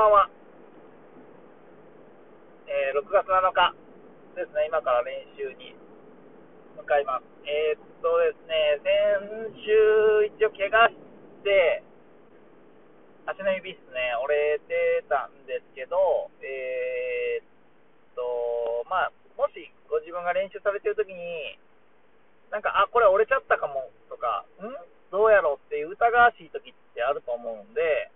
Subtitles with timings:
[0.00, 0.30] ばんは。
[2.64, 3.76] えー、6月7日
[4.32, 5.76] ですね、今から練習に
[6.80, 7.28] 向かいます。
[7.44, 10.96] えー、っとですね、先週一応怪我し
[11.44, 11.84] て、
[13.28, 21.60] 足の指っすね、折れてたんですけど、えー、っと、まあ、もしご自分が練習されてるときに、
[22.48, 24.64] なんか、あ、これ折れちゃったかもとか、ん？
[25.12, 28.08] どうやろうっていう疑わしい時ってあると思うんで、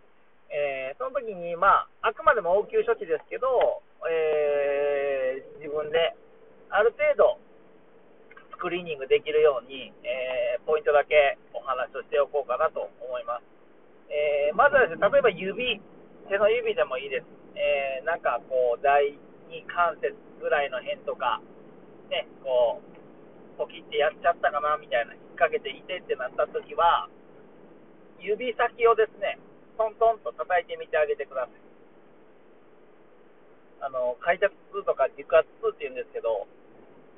[0.54, 6.14] えー、その時に、まあ、あくまでも応急処置ですけど、えー、自分で
[6.70, 7.42] ある程度
[8.54, 13.54] スクリーニングできるように、えー、ポイントだけお話をしておこうかなと思います。
[14.14, 15.82] え、まずはですね、例えば指、
[16.30, 17.26] 手の指でもいいです。
[17.58, 19.18] え、なんかこう、第
[19.50, 21.42] 二関節ぐらいの辺とか、
[22.10, 27.10] ね、こう、ポキってやっちゃったかなみたいな、引っ掛けていてってなった時は、
[28.20, 29.38] 指先をですね、
[30.74, 31.62] てみてあげてください。
[33.86, 36.50] あの、開脚痛とか軸圧痛って言うんですけど、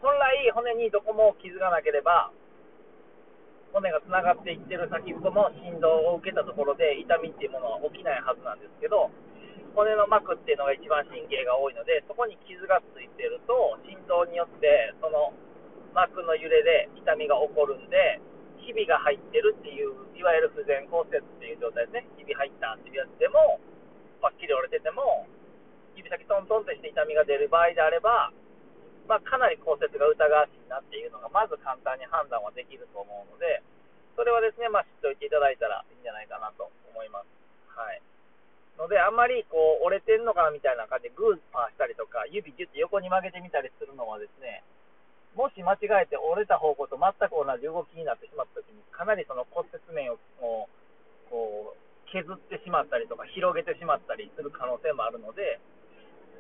[0.05, 2.29] 本来骨にどこも傷がなければ、
[3.73, 9.11] 骨がつながっていってる先ほども振動を受けたところで痛みっていうものは起きないはずなんですけど、
[9.75, 15.33] 骨の膜っていうのが一番神経が多いので、そこに傷がついてると、振動によってその
[15.95, 18.21] 膜の揺れで痛みが起こるんで、
[18.67, 22.07] ひびが入ってるっていう、いわゆる不全骨折っていう状態ですね。
[22.19, 23.63] ひび入ったっていうやつでも、
[24.19, 25.31] パッキリ折れてても、
[25.95, 28.35] 指先トントンとして痛みが出る場合であれば、
[29.07, 33.63] まあ、かなり骨折が疑わしいなっていうのが、まず簡単に判断はできると思うので、
[34.19, 37.31] それはですね、まあ、知っておいていただいたらいいんじゃないかなと思います。
[37.71, 38.03] はい。
[38.77, 44.65] ので、あんまりこう折れてんのかなみたいな感じでグーパーしたりとか、指ギュッて横に曲げてみたりするのはですね、
[45.37, 55.61] もし間違えて折れた方向と全く同じ動きになってしまったときに、かなりその骨折面をこう削ってしまったりとか、広げてしまったりする可能性もあるので、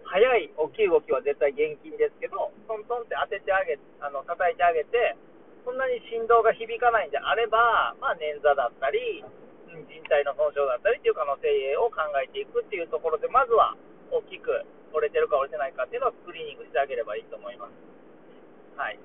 [0.08, 5.12] 速い大きい動きは絶対厳禁ですけど、トントンって当ててあげ、あの叩いてあげて、
[5.67, 9.20] そんなに振動が響かないんであれば、まあ、捻挫だったり、
[9.67, 13.74] 人体の損傷だったりっていう可能性を考えていくっていうところで、まずは
[14.14, 14.64] 大きく
[14.95, 17.95] 折れてるか折れてないかっていうのをスクリーニングしてあげればいいと思います。
[18.77, 19.01] はい。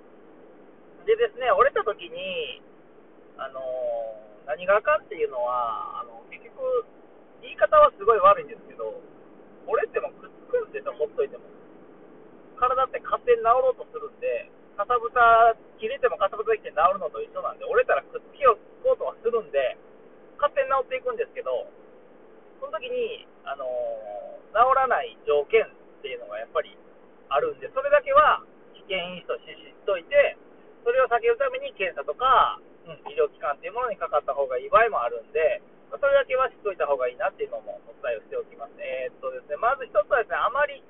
[1.07, 2.61] でですね、折れた時に、
[3.39, 6.85] あのー、何があかんっていうのは、あの結局、
[7.41, 8.99] 言い方はすごい悪いんですけど、
[9.65, 11.47] 折れてもくっつくんですよ、ほっといても。
[12.59, 19.79] 体って勝手に治ろうとするんで、かさぶた切れてもかさぶたできて治るのと一緒なんで、折れたらくっつけようとはするんで、
[20.37, 21.65] 勝手に治っていくんですけど、
[22.59, 26.77] その時に、あのー、治らない条件っていうのがやっぱり
[27.29, 28.45] あるんで、それだけは
[28.91, 29.47] 危険因とし
[29.87, 30.35] といて、
[30.83, 38.75] それを避けるために検査とか、うん、医療機関っていうものにかかった方がいい場合もあるんで、まそれだけは知っておいた方がいいなっていうのもお伝えをしておきます。
[38.83, 40.83] えー、っとですね、まず一つはですね、あまり、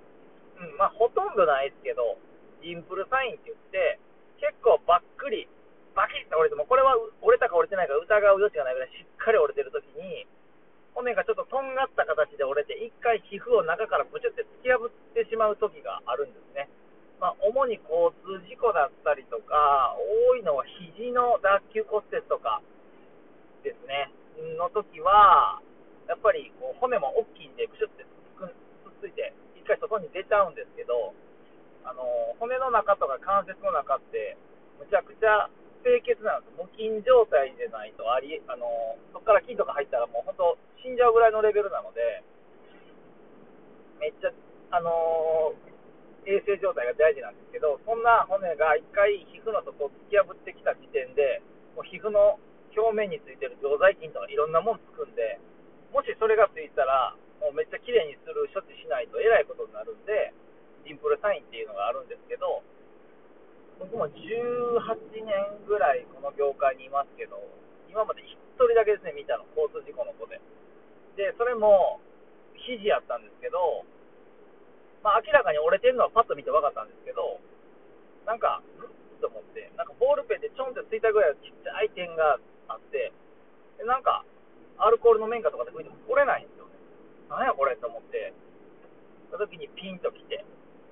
[0.57, 2.17] うん、まあ、ほとんどないですけど、
[2.65, 4.01] インプルサインって言って、
[4.41, 5.45] 結構ばっくり、
[5.93, 8.01] バキッと折れても、これは折れたか折れてないか疑
[8.33, 10.25] う余地がないぐらいしっかり折れてるときに、
[10.93, 16.69] 骨がちょっととんがった形で折れて、一回皮膚を中からブチュって突き破ってしまう時があるんですね。
[17.21, 19.93] まあ、主に交通事故だったりとか、
[20.27, 22.65] 多いのは肘の脱臼骨折とか
[23.61, 24.09] ですね。
[24.57, 25.61] の時は、
[26.09, 28.49] やっぱりこう骨も大きいんで、くしゅってくっ
[28.99, 31.13] ついて、一回外に出ちゃうんですけど、
[31.85, 32.01] あの
[32.41, 34.35] 骨の中とか関節の中って、
[34.81, 35.45] むちゃくちゃ
[35.85, 42.25] 清潔なんです無菌状態でないとあり、あのそこから菌とか入ったらもう本当死んじゃうぐらいのレベルなので、
[44.01, 44.33] めっちゃ、
[44.73, 45.53] あの
[46.25, 51.41] 衛生状態が大事なんですけど、そんな骨が一回皮膚のとこを突き破ってきた時点で、
[51.73, 52.37] もう皮膚の
[52.77, 55.41] 表面についてる常在菌とかいろんなもんつくんで、
[55.89, 60.33] もしそれがついたら、もうめっちゃ綺麗にする処置しないとえらいことになるんで、
[60.85, 62.61] インプルサインっていうのがあるんですけど、
[63.81, 64.13] 僕も18
[65.25, 65.25] 年
[65.65, 67.41] ぐらいこの業界にいますけど、
[67.89, 70.37] 今まで1人だけですね、見たの、交通事故の子で。
[71.17, 71.99] で、それも、
[72.61, 73.83] 肘やったんですけど、
[75.01, 77.41] まあ、明らかに折れてるのはパッと見て分かったんですけど、
[78.25, 82.37] なんか、んと思って、なんかボールペンでちょんってついたぐらいのちっちゃい点が
[82.69, 83.13] あって、
[83.77, 84.25] でなんか、
[84.77, 86.73] アルコールの綿花とかで拭いても取れないんですよね。
[87.29, 88.33] なんやこれと思って、
[89.29, 90.45] その時にピンときて、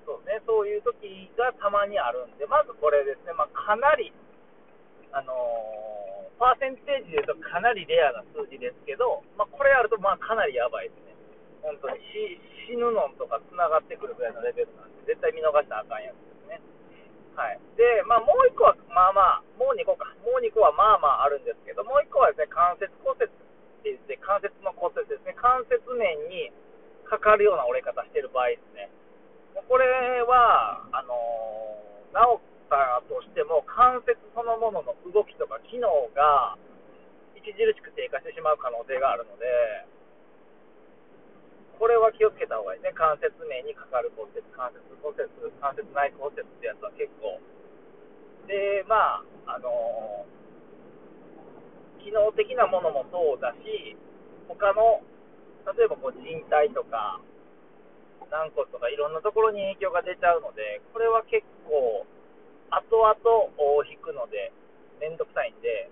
[0.05, 4.13] そうね、そういう時がたまにあるんで、まずこれですね、まあ、かなり、
[5.11, 11.08] あのー、パーセンテージで言うとかなりレアな数字ですけど、まあ、これあるとまあかなりやばいですね。
[11.61, 11.99] 本当に
[12.67, 16.61] 死ぬのんとかつながってくるぐらいのレベルなんで、絶対見逃したらあかんやつですね。
[17.35, 17.59] はい。
[17.75, 20.11] で、まあ、もう1個は、まあまあ、もう2個か。
[20.21, 23.31] もう2個はまあまああるんですけど、もう1個はですね、関節骨折っ
[23.83, 25.35] て言って、関節の骨折ですね。
[25.39, 26.51] 関節面に
[27.07, 28.91] かかるような折れ方してる場合ですね。
[29.55, 29.85] これ
[30.23, 36.55] は、あのー、治ったとしても、関節そのものの動きとか機能が
[37.39, 39.45] 著しく低下してしまう可能性があるので、
[41.79, 42.91] これは気をつけた方がいいね。
[42.91, 45.31] 関節面にかかる骨折、関節骨折、
[45.63, 47.39] 関節内骨折ってやつは結構。
[48.51, 53.95] で、まあ、あのー、機能的なものもそうだし、
[54.51, 54.99] 他の、
[55.71, 57.23] 例えばこう人体とか、
[58.27, 62.03] 軟骨とかいろんなところに影響が出ちゃうので、これは結構、
[62.75, 63.15] 後々
[63.87, 64.51] 引くので、
[64.99, 65.87] めんどくさいんで、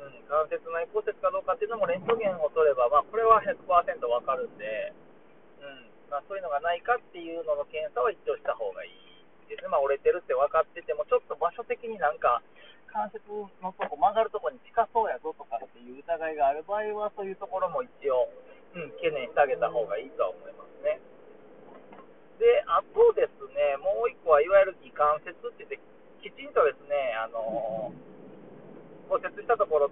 [0.00, 3.68] うん、関節内骨折かどうかっていうのもレントゲンを取れば、まあ、これは100%
[4.08, 4.96] わかるんで、
[6.10, 9.06] まあ、そういうのがないかっていうのの検査は一応した方がいい
[9.48, 12.42] ですね、まあ、折れてるって分かってても、ちょっと場所的になんか、
[12.90, 13.22] 関節
[13.62, 18.28] のとこ、曲がるとこに近そうやぞとかっていう疑いがある場合は、そういうところも一応、
[18.74, 21.00] うん、懸念してあげた方がいいとは思いますね。
[22.38, 25.80] で、あとですね、もう一個はいわゆる義関節って言って、
[26.20, 27.92] きちんとですね、あの、
[29.08, 29.90] 骨折したところ、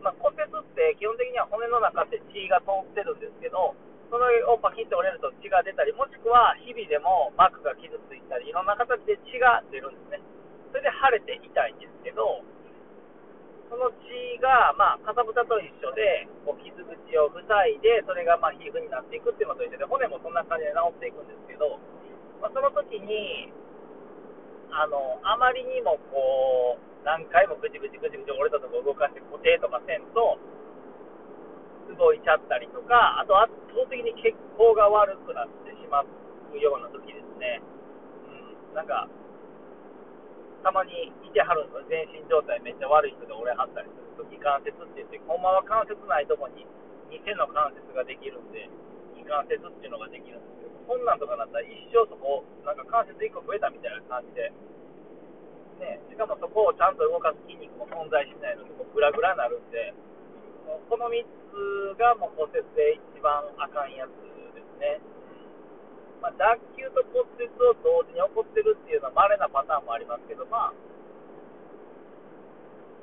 [0.00, 3.74] まあ、骨折って基本的には骨の中って血が通ってるんですけど、
[4.10, 10.22] それをパキッと折れると血が出たり、もしくは日々でも膜が傷ついたり、いろんな形で血が出るんですね。
[10.70, 12.42] それで腫れて痛いんですけど、
[13.66, 17.42] その血が、まあ、かさぶたと一緒で、こう傷口を塞
[17.74, 21.78] いで、それがまあ皮膚になっていくっていうのと一緒で、骨もそんな感じで治っていくんですけど、
[22.38, 23.50] まあ、その時に、
[24.70, 30.38] あの、あまりにもこう、何回もぐちぐちぐちぐち折れたとこ動かして固定とかせんと、
[31.96, 36.06] 動いちゃったりとか、あと圧倒的に血行が悪くなってしまう
[36.56, 37.60] ような時ですね。
[38.70, 39.08] うん、なんか、
[40.62, 41.88] たまにいてはるんです。
[41.88, 46.66] 全身状態めっちゃ悪い人で折れはったりすると、気関節って言って、ほんまは関節ないとこに
[47.10, 48.68] 偽の関節ができるんで、
[49.14, 54.50] 気関節っていうのができるんですけど、こんなんとかなったら一生そこ、なんか関節1個増えたみたいな感じで、
[55.78, 59.94] ね、しかもそこをちゃんと動かす筋肉も存在しないので、こうグラグラになるんで、
[60.66, 64.10] この3つがもう骨折で一番あかんやつ
[64.54, 64.98] ですね。
[66.20, 70.74] まあ、脱臼と骨折を同時に起こってるっていうのは稀なパターンもありますけど、ま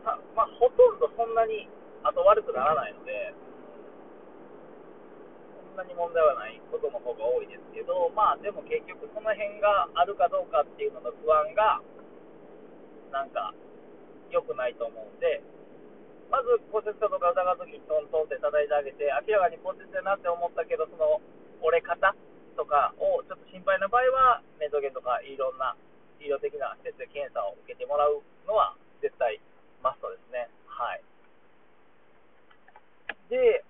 [0.04, 1.70] あ、まあ、ほとんどそんなに
[2.04, 3.32] 後悪くならないので、
[5.72, 11.80] そんなに問題はないことの方が多いですけど、まあでも結局その辺があるかどうかっていうのの不安が、
[13.10, 13.56] なんか
[14.30, 15.42] 良くないと思うんで、
[16.34, 21.22] まず骨折かどうか疑うときにトントンって叩いてあげて、明らかに骨折だなって思ったけど、その
[21.62, 22.10] 折れ方
[22.58, 25.78] とかをちょっと心配な場合は、メントゲとかいろんな
[26.18, 28.74] 医療的な施設で検査を受けてもらうのは
[29.06, 29.38] 絶対
[29.86, 30.50] マストですね。
[30.66, 31.06] はい。
[33.30, 33.62] で、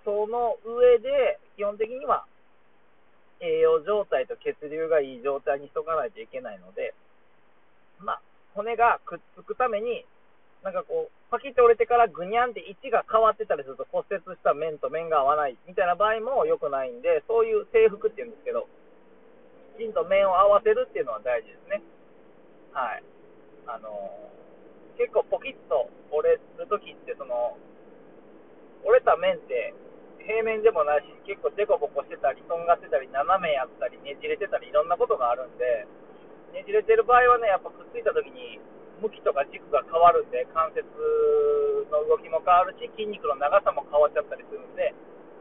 [0.00, 2.24] その上で、基本的には
[3.44, 6.96] 栄養状態と血流がいい状態にしとかないといけないので、
[8.00, 8.22] まあ、
[8.56, 10.06] 骨がくっつくために
[10.62, 18.68] なんかこう、パキッと折れてからぐにゃんって位置が変わってたりすると骨折した面と面が合わないみたいな場合も良くないんで、そういう制服っていうんですけど、
[19.76, 21.82] きちんと面を合わせるっていうのは大事ですね。
[22.72, 23.04] はい。
[23.66, 27.58] あのー、結構ポキッと折れるときって、その、
[28.84, 29.74] 折れた面って
[30.26, 35.86] 平面でもないし、結構デコボコしてたり、とんがってたり、斜めやったり、ねじれてたり、いろんなことがあるんで、
[36.52, 38.58] ねじれてる場合はね、やっぱくっついたときに、
[39.00, 40.84] 向きとか軸が変わるんで、関節
[41.92, 44.94] の動きも変わるし、筋肉の長さも変わっちゃったりするんで、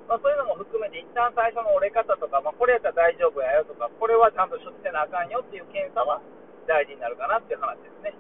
[0.06, 6.22] まあ、そういうのも含めて、一旦最初の折れ方とか、まあ、これやったら大丈夫やよとか、これはちゃんと処置せなあかんよっていう検査は
[6.70, 8.14] 大事になるかなっていう話ですね。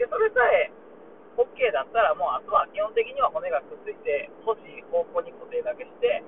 [0.00, 0.72] で、それさえ
[1.36, 6.24] OK だったら、もうあとは基本的には骨がくっついて、欲しい方向に固定だけして、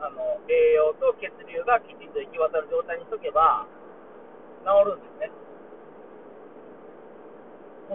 [0.00, 3.66] あの栄養と血流がきちんと行き渡る状態にしとけば、
[4.64, 5.51] 治るんですね。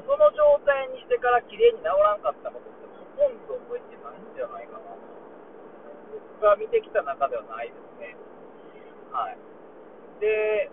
[0.03, 2.85] その状態にしてから綺麗に治らんかったことって
[3.17, 4.93] ほとんど覚えてないんじゃないかな。
[6.37, 8.13] 僕が見てきた中ではないですね。
[9.09, 9.37] はい。
[10.21, 10.69] で、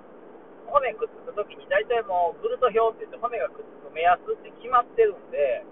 [0.66, 5.64] 骨くっつくときに大体もうグルト表って言って骨がくっつく目安って決まってるんで、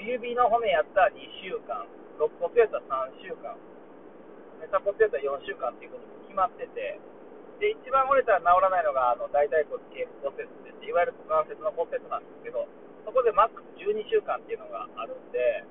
[0.00, 1.86] 指の骨やったら2週間、
[2.18, 3.54] 肋骨やったら3週間、
[4.60, 6.98] メタ骨やったら4週間っていうことも決まってて、
[7.60, 12.66] で、一番折れたら治らないのが、あの大腿骨頸部骨折ですいわゆる股関節の骨折なんですけど、
[13.04, 15.64] そこでマックス12週間っていうのがあるんで、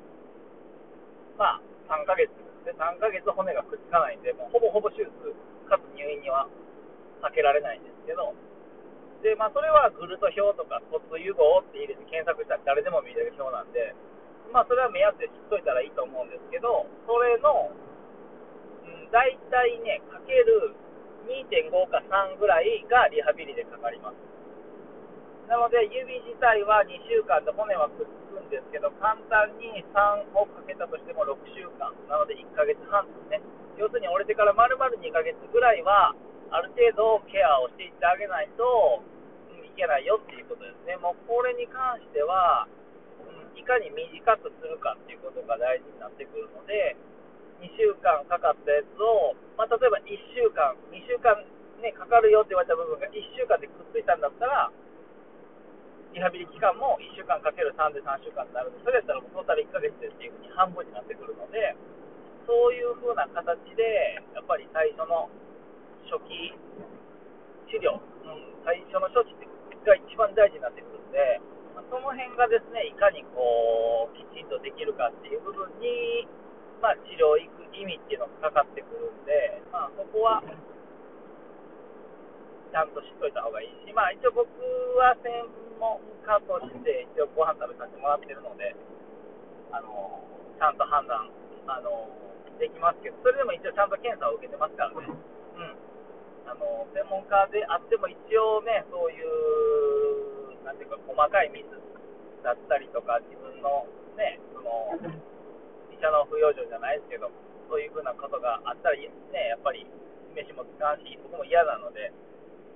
[1.38, 2.30] まあ、3ヶ月
[2.64, 5.12] で3ヶ月骨がくっつかないんで、もうほぼほぼ手術、
[5.68, 6.48] かつ入院には
[7.22, 8.34] 避けられないんですけど、
[9.24, 13.96] で、まあ、それはグルト表とか骨融合って入れて検索したら誰でも見れる表なんで、
[14.52, 20.76] まあ、それは目安で知っといたらいいと思うんですけど、それの、うん、大体ね、かける
[21.28, 24.16] 2.5か3ぐらいがリハビリでかかります。
[25.48, 33.42] なので、指自体は2週間で骨はくっつくんですけど、簡単に3をかけたとしても6週間、なので1ヶ月半ですね。
[33.76, 36.16] 要するに折れてから丸々2ヶ月ぐらいは、
[36.54, 39.02] ある程度ケアをしていってあげないと、
[39.52, 40.96] うん、いけないよっていうことですね。
[41.02, 42.70] もうこれに関しては、
[43.26, 46.96] うん、いかに短くするかっていうことが大事になってくるので、
[47.64, 51.40] 2週間かかったやつを、まあ、例えば1週間、2週間、
[51.80, 54.68] ね、かかるよって言われた部分が1週間でくっついたんだったら、
[56.14, 58.70] リハビリ期間も1週間かける3で3週間になる。
[58.70, 61.74] ので、それやったらもうトータル1ヶ月でっていうふうに半分になってくるので、
[62.46, 65.32] そういうふうな形で、やっぱり最初の
[66.06, 66.54] 初期
[67.72, 69.34] 治療、うん、最初の処置
[69.88, 71.42] が一番大事になってくるので、
[71.74, 76.30] まあ、その辺がですね、いかにこう、きちんとできるかっていう部分に、
[76.84, 84.52] まあ、治療行く意味っていうのがかかってくるんで、まあ、そこは、ちゃんと知っといた方がいいし、まあ、一応僕
[85.00, 85.32] は専
[85.80, 88.76] 門家として一応ご飯食べさせてもらってるので、
[89.72, 90.28] あの
[90.60, 91.32] ちゃんと判断、
[91.72, 92.12] あの
[92.60, 95.08] できますけど、それでも一応ちゃんと検査を受けてますからね。
[95.08, 95.16] うん。
[96.50, 101.72] あの専門家であっても一応ね、そういう、なんていうか、細かいミス
[102.44, 103.88] だったりとか、自分の
[104.20, 105.00] ね、その、
[106.04, 107.32] 医者の不養生じゃないですけど、
[107.72, 109.08] そういうふうなことがあったら、ね、
[109.48, 109.88] やっぱり
[110.36, 112.12] 飯も使わんし、僕も嫌なので、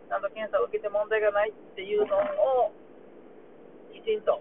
[0.07, 2.71] ちゃんと検査を受けて問題がないっていうのを
[3.91, 4.39] きちんと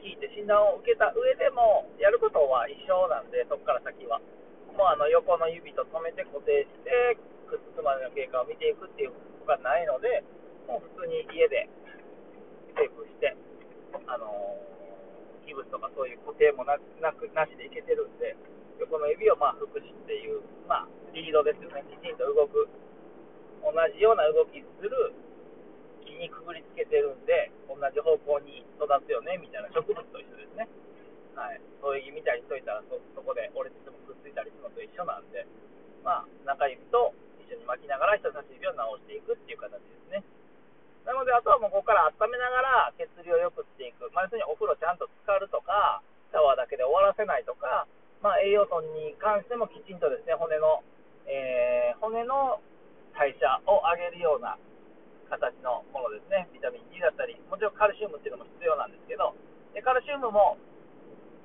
[0.00, 4.24] 聞いて診断を受けた上でもやることは一緒なんでそこから先は。
[4.72, 7.14] もうあの横の指と止めて固定して
[7.46, 9.14] くっつくまでの経過を見ていくっていう
[9.46, 10.24] ことがないので
[10.66, 11.70] もう普通に家で
[12.74, 13.36] テープして
[14.10, 14.83] あのー、
[15.44, 18.36] 器物とかそういう固定もなくなしでいけてるんで
[18.80, 22.66] 横の指をまあ福祉っていう、まあ、リードですよねきちんと動く
[23.64, 24.92] 同じような動きする
[26.04, 30.68] 木にくぐりつけてるんで、同じ方向に育つよねみたいな植物と一緒ですね。
[31.34, 35.48] はい、そういうみたいにしといたらそ、そこで折れててもくっついたりするのと一緒なんで、
[36.04, 37.10] まあ、中指と
[37.42, 40.22] 一緒に巻きながら人差し指を直していくっていう形ですね。
[41.04, 44.08] なので、あとはもうここから温めながら血流を良くしていく。
[44.16, 46.00] まあ、要するにお風呂ちゃんと浸かるとか、
[46.32, 47.86] シャワーだけで終わらせないとか、
[48.24, 50.80] まあ、栄養素に関してもきちんとですね、骨の、
[51.28, 52.60] えー、骨の
[53.12, 54.56] 代謝を上げるような
[55.28, 59.36] 形のものですね、ビタミン D だったり、もちろんカルシウムっていうのも必要なんですけど、
[59.76, 60.56] でカルシウムも、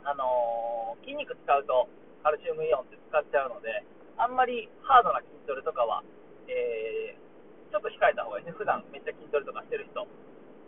[0.08, 1.92] あのー、筋肉使うと
[2.24, 3.84] カルシウムイオンって使っちゃうので、
[4.16, 6.04] あんまりハードな筋トレとかは、
[6.48, 10.06] えー、ちょっと控えた方がいい普段めっちゃ筋トレとかしてる人、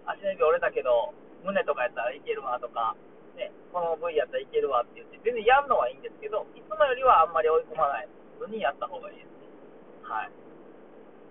[0.06, 2.96] 足の指折れたけど、胸とかやったらいけるわとか、
[3.36, 8.10] ね、この部位やったらいけるわって言って、全然やるのはいいんですけど、いつもよりはあんまり追い込まない
[8.40, 9.50] 普通にやった方がいいですね。
[10.04, 10.32] はい。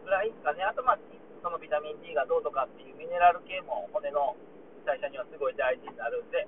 [0.05, 0.65] ぐらいですかね。
[0.65, 0.99] あと、まあ、
[1.43, 4.37] そのビタミン D がどうとかっていうミネラル系も骨の
[4.85, 6.47] 代謝にはすごい大事になるんで、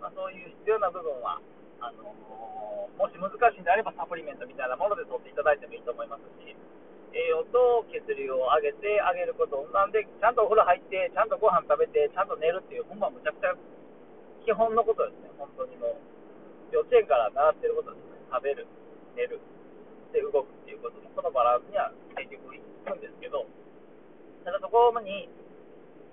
[0.00, 1.40] まあ、そういう必要な部分は、
[1.80, 6.56] あのー、もし難しいんであればサプリメントみたいなもので取っていただいてもいいと思いますし、
[7.14, 13.54] 栄養と血流を上げてあげることなんで、ちゃんとお風呂入って、ちゃんとご飯食べて、ちゃんと寝るっていう、ほんまむちゃくちゃ
[14.42, 16.74] 基本のことですね、本当にもう。
[16.74, 18.18] 幼稚園から習ってることですね。
[18.34, 18.66] 食べる、
[19.14, 19.38] 寝る、
[20.10, 23.46] で動くっていうことの、このバランスには結局いくんですけど、
[24.42, 25.30] ただそこに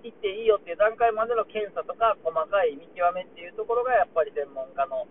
[0.05, 5.10] 行っていいよっていう段階までの検査とか、細かい見極めっていうところが、やっぱり専門家の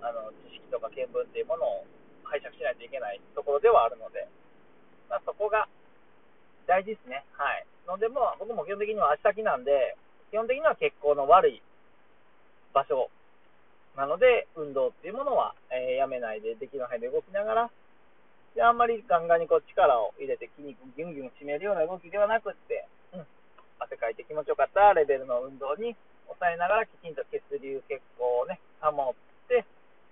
[0.00, 1.84] あの知識とか見聞っていうものを
[2.22, 4.28] 解釈しないといけないところではあるので、
[5.08, 5.68] まあ、そこが
[6.66, 7.24] 大事ですね。
[7.32, 7.66] はい。
[7.86, 9.96] ので、も僕も基本的には足先なんで、
[10.30, 11.62] 基本的には血行の悪い
[12.74, 13.10] 場所
[13.96, 17.70] なので、運動っていうものは、えー、やめないで、できる範囲で動きながら、
[18.54, 23.26] で、あんまりガンガンにこう力を入れて筋肉ギュンギュン締めるような動きではなくって、うん、
[23.78, 25.94] 汗かいて気持ちよかったレベルの運動に
[26.26, 29.14] 抑えながらきちんと血流、血行をね、保っ
[29.48, 29.64] て、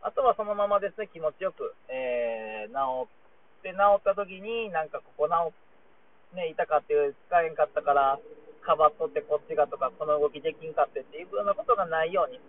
[0.03, 3.24] あとはそのままですね、気持ちよく、えー、治っ
[3.65, 8.21] て、治った時に、なんかここ治ね、痛かって使えんかったから、
[8.61, 12.41] かばっとってこっちがとか、この動きできんかってっていうふうなことがないように、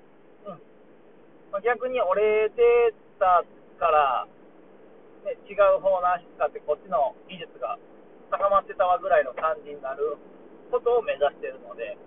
[0.44, 0.60] うん。
[1.52, 3.48] ま、逆に折れてた
[3.80, 4.28] から、
[5.24, 7.80] ね、違う方の足使ってこっちの技術が
[8.30, 10.18] 高まってたわぐらいの感じになる
[10.70, 11.98] ことを目指してるので、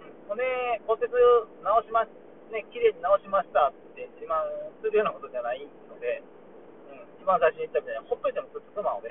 [0.00, 0.40] うん、骨
[0.86, 1.12] 骨折
[1.62, 2.06] 直しま
[2.52, 4.38] ね、綺麗に直しましたって自慢
[4.78, 6.22] するようなことじゃないので、
[7.24, 9.08] 一番最初に言ったみたいに、ほっといてもくっつくなので、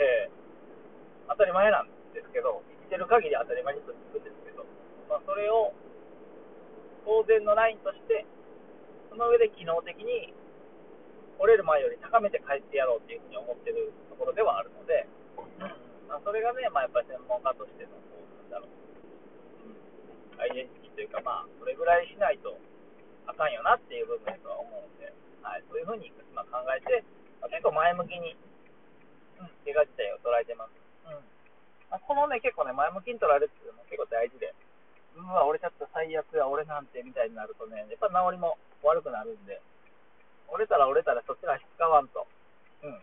[1.26, 4.70] 当たり前なんですけど、生きてる限り当たり前にくっつくんですけど、
[5.10, 5.74] まあ、それを
[7.10, 8.30] 当然のラインとして、
[9.10, 10.30] その上で機能的に
[11.42, 15.10] 折れる前より高めて帰ってやろうっていうふうに思ってるところではあるので、
[16.06, 22.62] まあ、それがね、まあ、やっぱり専門家としての、こう、なんだろう、うん、アイデンティティというか、まあ、それぐらいしないと
[23.26, 25.10] あかんよなっていう部分だとは思うんで、
[25.42, 27.02] はい、そういうふうに今考えて、
[27.50, 28.36] 結構前向きに、
[29.40, 30.76] うん、怪我自体を捉えてます。
[31.08, 31.20] うん。
[31.92, 34.54] まあ、このね、結構ね、前向きに捉えるっていうのも結構大事で、
[35.16, 39.62] うわ、俺ちょっと最悪や、俺なんてみたいになるとね、やっぱ治りも悪くなるんで、
[40.50, 42.26] 折れたら折れたらそっちが使わんと、
[42.84, 43.02] うん、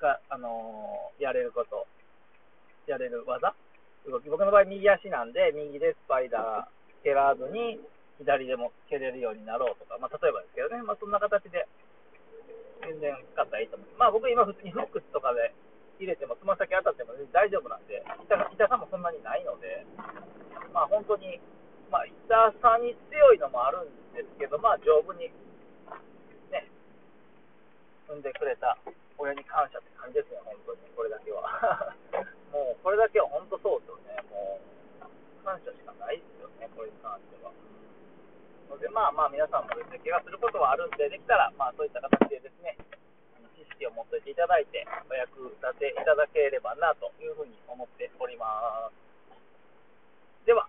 [0.00, 1.86] が、あのー、やれること、
[2.86, 3.54] やれる技。
[4.06, 4.28] 動き。
[4.28, 7.78] 僕の場合、右足なんで、右でスパイダー蹴らずに、
[8.18, 11.66] 左でも蹴れるようになろうとか、まあ、例えばですけどね、まあ、そんな形で、
[12.82, 13.88] 全然使ったらいいと思う。
[13.98, 15.54] まあ、僕今普通にフックスとかで
[15.98, 19.86] 入れても、つま先当たっても大丈夫なんで、痛痛さもそんなにないので、
[20.74, 21.38] まあ、本当に、
[21.90, 25.30] まあ、痛さに強いのもあるんですけど、まあ、丈夫に、
[26.50, 26.66] ね、
[28.10, 28.76] 産んでくれた
[29.16, 31.46] 親に感謝って感じですね、本当に、これだけは。
[32.50, 37.52] もう、これだけは本当そうですよね、もう、感謝しかないですよね、これに関しては。
[38.72, 42.80] ので、まあまあ皆さんもですね、怪我することはあるんで、できたら、まあそういった形でですね、
[43.52, 48.96] 知識を持っていていただいて、お役立ていただければなというふうに思っております。
[50.46, 50.66] では。